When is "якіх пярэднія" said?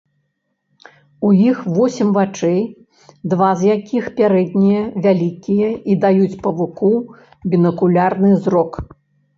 3.75-4.81